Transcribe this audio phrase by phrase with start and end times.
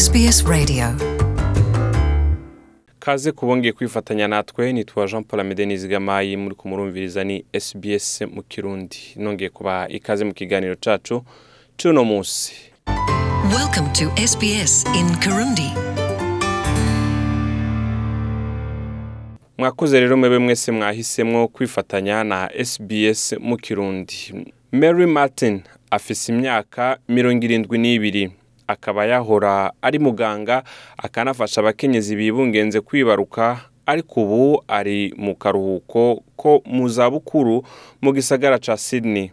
[0.00, 0.84] SBS Radio.
[2.98, 8.96] Kaze kubongeye kwifatanya natwe nitwa jean paul amede nizigamayi muri kumurumviriza ni sbs mu kirundi.
[9.16, 11.24] Nongeye kubaha ikaze mu kiganiro cacu
[11.76, 12.52] c'uno munsi.
[13.56, 15.70] Welcome to SBS in Kirundi.
[19.58, 24.44] Mwakoze rero mwebe mwese mwahisemwo kwifatanya na sbs mu kirundi.
[24.72, 28.39] Mary martin afise imyaka mirongo irindwi n'ibiri.
[28.70, 30.62] Akaba yahora ari muganga
[30.98, 37.66] akanafasha abakenyezi bibungenze kwibaruka ariko ubu ari mu karuhuko ko mu zabukuru
[38.02, 39.30] mu gisagara ca sydney.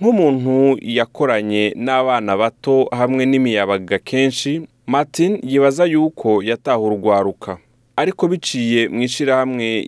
[0.00, 7.58] Nk'umuntu yakoranye n'abana bato hamwe n'imiyabaga kenshi martin yibaza yuko yatahura urwaruka.
[7.96, 9.80] Ariko biciye mu ishyirahamwe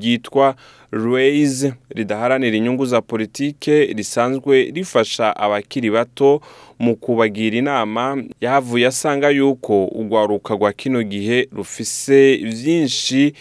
[0.00, 0.54] ryitwa
[0.90, 6.40] Raise ridaharanira inyungu za politike risanzwe rifasha abakiri bato
[6.78, 13.32] mu kubagira inama yahavuye asanga yuko urwaruka rwa kino gihe rufise byinshi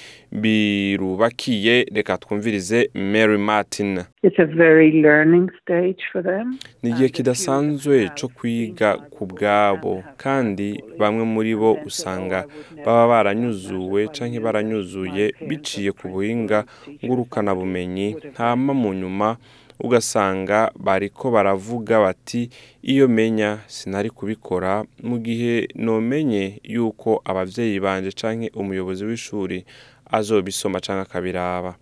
[0.41, 1.85] birubakiye.
[1.93, 4.03] Reka twumvirize Mary Martin.
[4.23, 6.57] It's a very learning stage for them.
[6.83, 12.45] ni igihe kidasanzwe cyo kwiga ku bwabo kandi bamwe muri bo usanga
[12.85, 16.65] baba baranyuzuwe canke baranyuzuye biciye ku buhinga
[17.05, 19.37] ngurukanabumenyi hama mu nyuma
[19.79, 22.49] ugasanga bariko baravuga bati
[22.83, 24.83] iyo menya sinari kubikora.
[25.03, 29.65] Mu gihe nomenye yuko abavyeyi banje canke umuyobozi w'ishuri
[30.11, 31.75] azobisoma canke akabiraba.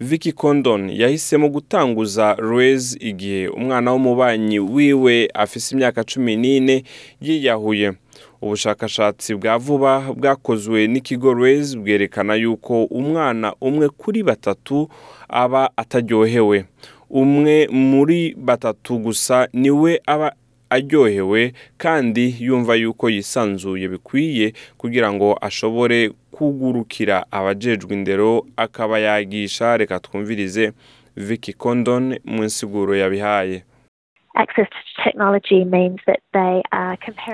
[0.00, 6.84] Vicky Condon yahisemo gutanguza Raise igihe umwana w'umubanyi wiwe afise imyaka cumi n'ine
[7.20, 7.92] yiyahuye.
[8.42, 14.88] Ubushakashatsi bwa vuba bwakozwe n'ikigo Raise bwerekana yuko umwana umwe kuri batatu
[15.28, 16.64] aba ataryohewe.
[17.10, 20.32] Umwe muri batatu gusa ni we aba
[20.70, 30.00] aryohewe kandi yumva yuko yisanzuye bikwiye kugira ngo ashobore kugurukira abajejwe indero akaba yagisha reka
[30.00, 30.72] twumvirize
[31.16, 33.62] Vicky Condon mu nsiguro yabihaye.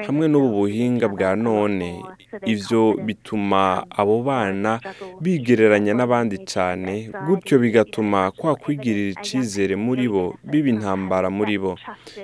[0.07, 2.03] Hamwe n'ubu buhinga bwa none
[2.45, 4.81] confidence bituma abo bana
[5.21, 11.73] bigereranya n'abandi anxiety, gutyo bigatuma kwa kwigirira person muri bo biba intambara muri bo.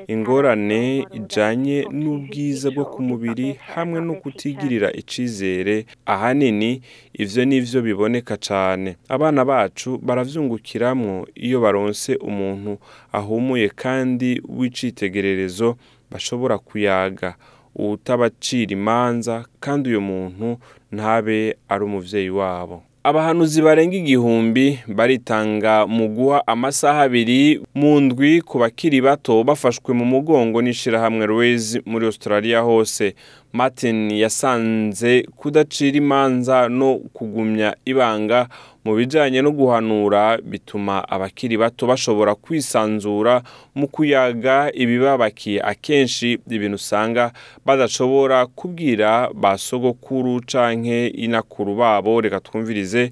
[0.09, 6.83] ingorane to n'ubwiza bwo ku mubiri hamwe no kutigirira icizere ahanini
[7.23, 8.97] ivyo nivyo biboneka cane.
[9.09, 12.79] Abana bacu baravyungukiramwo iyo baronse umuntu
[13.13, 15.77] ahumuye kandi w'icitegererezo
[16.11, 17.35] bashobora kuyaga.
[17.75, 20.49] Uwutabacira imanza kandi uyo muntu
[20.93, 22.83] ntabe ari umuvyeyi wabo.
[23.11, 30.03] Abahanuzi barenga igihumbi baritanga mu guha amasaha abiri mu ndwi ku bakiri bato bafashwe mu
[30.05, 33.15] mugongo n'ishirahamwe Raise muri Australia hose.
[33.53, 38.49] Martin yasanze kudacira imanza no kugumya ibanga
[38.87, 43.43] mu bijanye no guhanura bituma abakiri bato bashobora kwisanzura
[43.75, 45.59] mu kuyaga ibibabakiye.
[45.61, 47.33] Akenshi ibintu usanga
[47.67, 52.21] badashobora kubwira ba sogokuru canke inakuru babo.
[52.21, 53.11] Reka twumvirize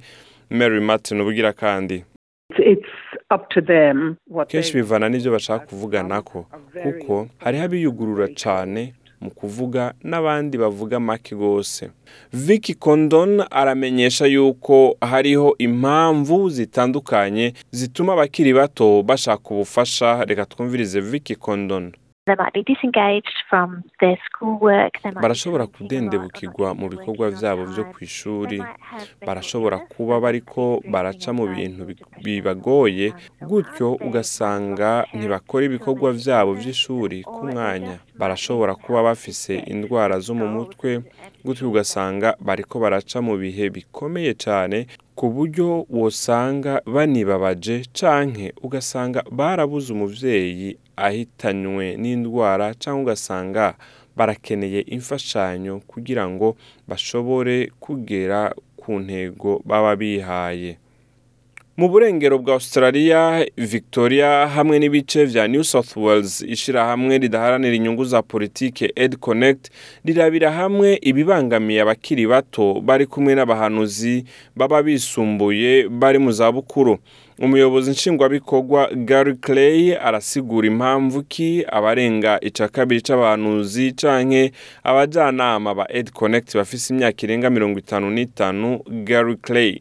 [0.50, 2.04] Mary Martin ubugira kandi.
[4.48, 6.46] Kenshi bivana n'ivyo bashaka kuvuganako
[6.82, 11.91] kuko hariho abiyugurura cane mu kuvuga n'abandi bavuga make gose
[12.32, 20.24] Vicky Condon aramenyesha yuko hariho impamvu zitandukanye zituma abakiri bato bashaka ubufasha.
[20.24, 21.92] Reka twumvirize Vicky Condon.
[25.22, 31.82] Barashobora kudendebukirwa mu bikorwa They might have mental barashobora kuba bariko baraca mu bintu
[32.24, 33.12] bibagoye
[33.48, 36.12] gutyo ugasanga ntibakora ibikorwa
[36.60, 37.98] vy'ishuri or ku mwanya.
[38.16, 41.02] barashobora kuba bafise indwara zo mu mutwe.
[41.44, 49.93] Gutyo ugasanga bariko baraca mu bihe bikomeye cane ku buryo wosanga banibabaje canke ugasanga barabuze
[49.93, 53.75] umuvyeyi ahitanywe n'indwara canke ugasanga
[54.16, 56.57] barakeneye imfashanyo kugira ngo
[56.89, 60.78] bashobore kugera ku ntego baba bihaye.
[61.76, 68.22] Mu burengero bwa australia victoria hamwe n'ibice vya new south wales ishirahamwe ridaharanira inyungu za
[68.22, 69.71] politike ed connect
[70.04, 74.24] rirabira hamwe ibibangamiye abakiri bato bari kumwe n'abahanuzi
[74.56, 76.98] baba bisumbuye bari mu zabukuru.
[77.38, 84.53] Umuyobozi nshingwabikorwa gary clay arasigura impamvu ki abarenga ica kabiri c'abahanuzi canke
[84.84, 89.80] abajyanama ba ed connect bafise imyaka irenga mirongo itanu n'itanu gary clay.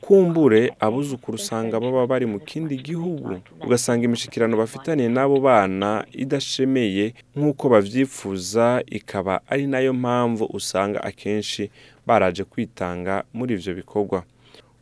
[0.00, 3.40] Kumbure abuzukuru usanga baba bari mu kindi gihugu.
[3.60, 11.70] Ugasanga imishikirano bafitaniye n'abo bana idashemeye nk'uko babyifuza ikaba ari na yo mpamvu usanga akenshi
[12.06, 14.22] baraje kwitanga muri ivyo bikorwa.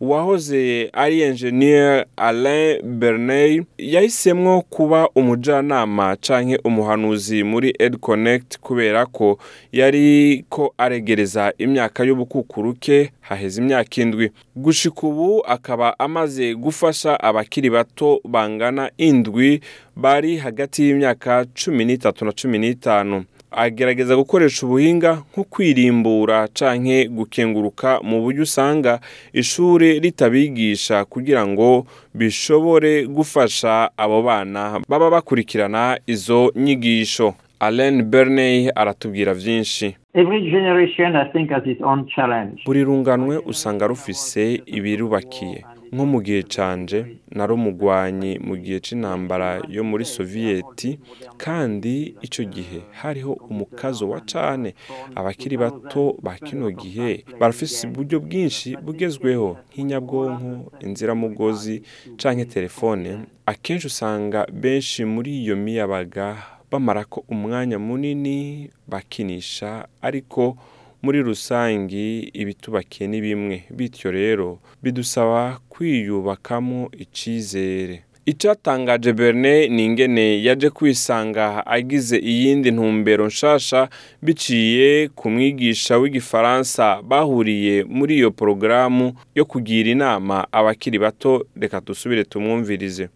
[0.01, 9.39] Uwahoze ari enjeniyeri alain bernay yahisemwo kuba umujanama canke umuhanuzi muri ed connect kubera ko
[9.73, 14.31] yari ko aregereza imyaka y'ubukukuru ke haheze imyaka indwi.
[14.57, 19.61] Gushika ubu akaba amaze gufasha abakiri bato bangana indwi
[19.97, 23.25] bari hagati y'imyaka cumi n'itatu na cumi n'itanu.
[23.51, 29.01] Agerageza gukoresha ubuhinga nko kwirimbura canke gukenguruka mu buryo usanga
[29.33, 37.35] ishuri ritabigisha kugira ngo bishobore gufasha abo bana baba bakurikirana izo nyigisho.
[37.61, 42.63] Alain Berney aratubwira vyinshi Every generation, I think, has its own challenge.
[42.67, 45.65] buri runganwe usanga rufise ibirubakiye.
[45.93, 50.99] Nko mu gihe canje nari umugwanyi mu gihe c'intambara yo muri soviyeti
[51.37, 54.75] kandi ico gihe hariho umukazo wa cane.
[55.15, 61.83] Abakiri bato ba kino gihe barafise uburyo bwinshi bugezweho nk'inyabwonko inziramugozi
[62.17, 63.19] canke telefone.
[63.47, 66.37] Akenshi usanga benshi muri iyo miyabaga
[66.71, 70.57] bamarako umwanya munini bakinisha ariko
[71.03, 73.65] muri rusangi ibitubakiye ni bimwe.
[73.71, 83.89] Bityo rero bidusaba kwiyubakamo icizere icyatangaje berne ni ingene yaje kwisanga agize iyindi ntumbero nshasha
[84.23, 90.47] biciye ku mwigisha w'igifaransa bahuriye muri iyo porogaramu yo kugira inama.
[90.53, 93.09] Abakiri bato reka dusubire tumwumvirize.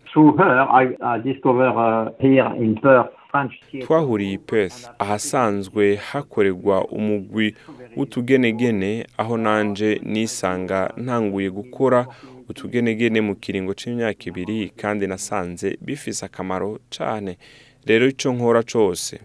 [3.83, 4.89] Twahuriye i Perth.
[4.99, 7.55] Ahasanzwe hakorerwa umugwi
[7.97, 12.07] w'utugenegene aho nanje nisanga ntanguye gukora
[12.49, 17.39] utugenegene mu kiringo c'imyaka ibiri kandi nasanze bifise akamaro cane.
[17.87, 19.21] Rero ico nkora cose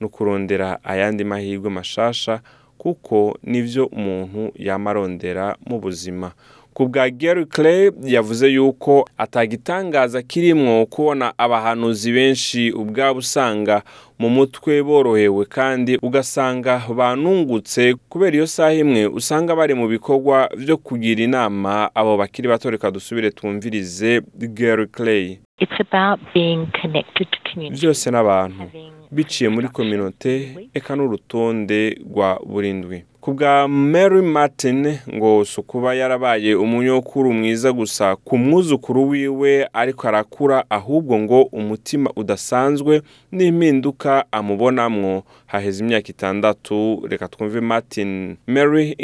[0.00, 2.40] ni ukurondera ayandi mahirwe mashasha
[2.78, 6.32] kuko nivyo umuntu yama arondera mu buzima.
[6.78, 13.82] Ku bwa Gary Clay yavuze yuko atagitangaza kirimwo kubona abahanuzi benshi ubwabo usanga
[14.18, 20.76] mu mutwe borohewe kandi ugasanga banungutse kubera iyo saha imwe usanga bari mu bikorwa vyo
[20.76, 21.90] kugira inama.
[21.94, 25.38] Abo bakiri bato reka dusubire twumvirize Gary Clay.
[27.70, 28.62] Byose n'abantu
[29.10, 36.54] biciye muri kominote eka n'urutonde rwa burindwi ku bwa mary martin ngo si ukuba yarabaye
[36.54, 43.02] umunyokuru mwiza gusa ku mwuzukuru wiwe ariko arakura ahubwo ngo umutima udasanzwe
[43.32, 45.22] n'impinduka amubonamwo.
[45.46, 48.36] Haheze imyaka itandatu reka twumve martin.
[48.46, 48.96] Mary.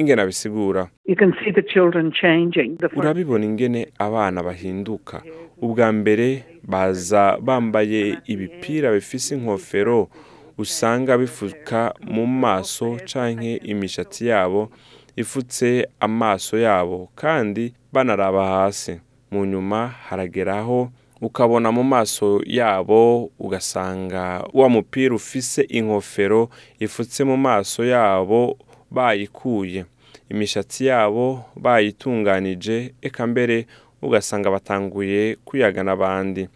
[2.77, 5.23] The first urabibona ingene abana bahinduka.
[5.61, 10.09] Ubwa mbere baza bambaye ibipira bifise inkofero.
[10.59, 14.71] Usanga bifuka mu maso canke imishatsi yabo
[15.17, 19.01] ifutse amaso yabo kandi banaraba hasi.
[19.31, 20.91] Mu nyuma harageraho
[21.21, 26.49] ukabona mu maso yabo ugasanga wa mupira ufise inkofero
[26.79, 28.59] ifutse mu maso yabo
[28.91, 29.85] bayikuye.
[30.31, 33.67] Imishatsi yabo bayitunganije eka mbere
[34.03, 36.49] ugasanga batanguye kuyaga n'abandi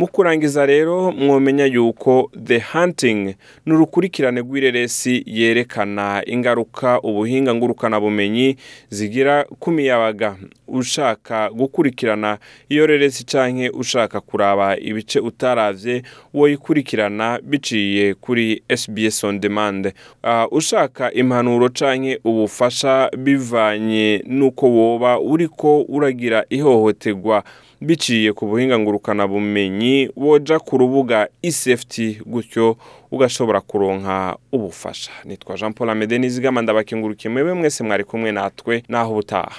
[0.00, 3.34] mu kurangiza rero mwomenya yuko the hunting
[3.66, 8.56] ni urukurikirane rw'ireresi yerekana ingaruka ubuhinga ngurukanabumenyi
[8.90, 10.36] zigira ku miyabaga.
[10.68, 12.38] Ushaka gukurikirana
[12.68, 16.02] iyo reresi canke ushaka kuraba ibice utaravye
[16.34, 19.92] woyikurikirana biciye kuri SBS on demand.
[20.24, 27.44] Uh, ushaka impanuro canke ubufasha bivanye nuko woba uriko uragira ihohoterwa
[27.80, 32.76] biciye ku buhinga ngurukana bumenyi woja ku rubuga isafety gutyo
[33.10, 35.10] ugashobora kuronka ubufasha.
[35.24, 38.82] Nitwa Jean Paul Amede nizigama ndabakengurukiye mwebwe mwese mwari kumwe natwe.
[38.88, 39.52] Naho ubutaha.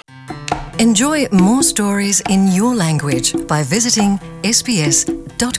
[0.78, 4.18] Enjoy more stories in your language by visiting
[4.52, 5.52] sbs.com.au.